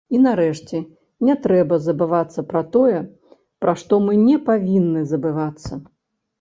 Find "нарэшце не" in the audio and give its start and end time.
0.25-1.35